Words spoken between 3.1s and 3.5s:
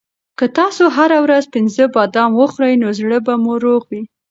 به